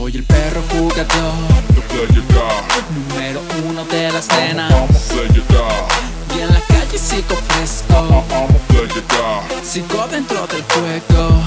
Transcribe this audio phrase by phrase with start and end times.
[0.00, 1.34] Soy el perro jugador.
[2.90, 4.72] Número uno de las nenas
[6.34, 8.24] Y en la calle sigo fresco.
[9.62, 11.42] Sigo dentro del juego.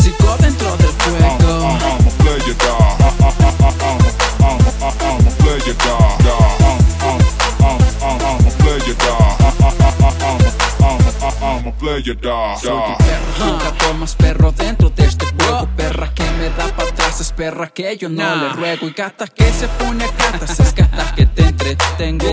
[0.00, 1.78] Sigo dentro del juego.
[12.62, 15.68] Soy el perro jugador, más perro dentro de este juego.
[15.76, 16.09] Perra
[16.40, 18.88] me da para atrás es perra que yo no le ruego.
[18.88, 22.26] Y gata que se pone a cartas es gata que te entretengo.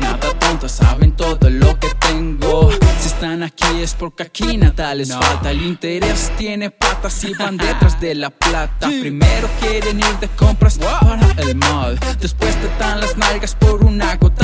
[0.00, 2.70] Nada tonto, saben todo lo que tengo.
[3.00, 5.50] Si están aquí es porque aquí nada les falta.
[5.50, 8.88] El interés tiene patas y van detrás de la plata.
[8.88, 11.98] Primero quieren ir de compras para el mall.
[12.20, 14.41] Después te dan las nalgas por una gota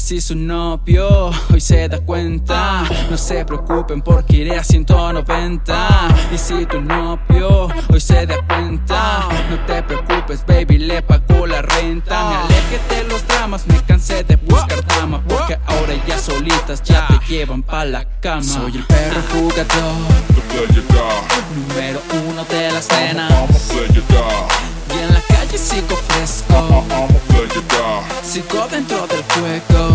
[0.00, 2.84] si su novio hoy se da cuenta.
[3.10, 5.88] No se preocupen porque iré a 190
[6.32, 9.28] Y si tu novio hoy se da cuenta.
[9.50, 12.30] No te preocupes baby, le pago la renta.
[12.30, 17.06] Me alejé de los dramas, me cansé de buscar dama Porque ahora ya solitas ya
[17.06, 18.42] te llevan pa' la cama.
[18.42, 19.94] Soy el perro jugador,
[21.54, 23.28] número uno de la escena.
[24.92, 26.84] Y en la calle sigo fresco.
[28.22, 29.89] Sigo dentro del juego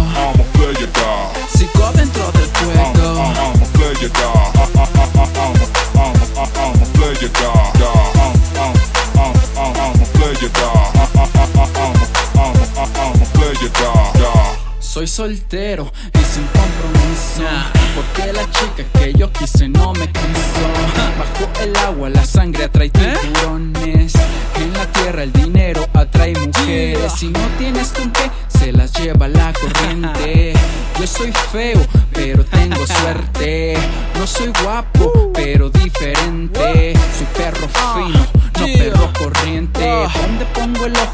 [14.95, 17.43] Soy soltero y sin compromiso.
[17.95, 20.61] Porque la chica que yo quise no me quiso.
[21.19, 24.13] Bajo el agua la sangre atrae tiburones.
[24.55, 27.11] En la tierra el dinero atrae mujeres.
[27.11, 30.53] Si no tienes con qué, se las lleva la corriente.
[30.99, 33.77] Yo soy feo, pero tengo suerte.
[34.17, 36.93] No soy guapo, pero diferente.
[37.17, 38.24] Soy perro fino,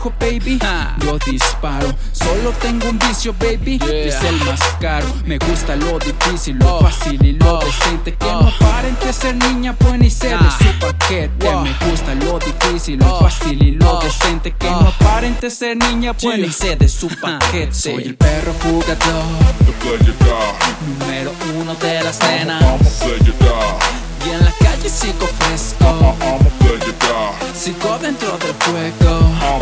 [0.01, 0.59] ojo, baby?
[0.99, 1.93] Yo disparo.
[2.11, 3.79] Solo tengo un vicio, baby.
[3.89, 5.07] Es el más caro.
[5.25, 8.15] Me gusta lo difícil, lo fácil y lo decente.
[8.15, 11.55] Que no aparente ser niña buena y ser de su paquete.
[11.63, 14.53] Me gusta lo difícil, lo fácil y lo decente.
[14.53, 17.73] Que no aparente ser niña buena y ser de su paquete.
[17.73, 19.23] Soy el perro jugador.
[19.65, 20.55] The player dog.
[20.99, 23.79] Número uno de la escena I'm a player dog.
[24.25, 25.85] Y en la calle sigo fresco.
[25.85, 27.55] I'm a player dog.
[27.55, 29.60] Sigo dentro del juego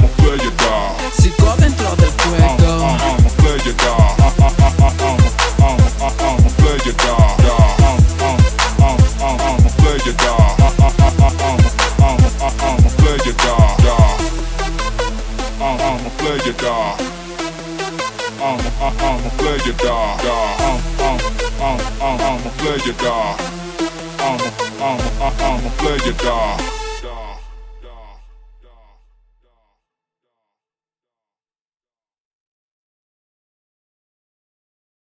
[25.42, 26.79] I'm a player dog.